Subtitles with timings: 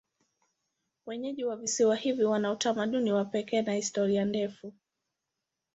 [1.05, 4.73] Wenyeji wa visiwa hivi wana utamaduni wa pekee na historia ndefu.